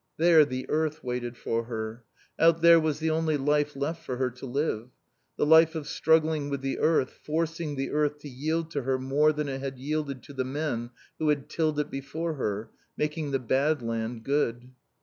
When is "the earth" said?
0.45-1.03, 6.61-7.19, 7.75-8.17